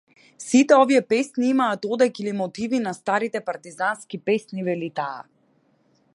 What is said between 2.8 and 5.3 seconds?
од старите партизански песни, вели таа.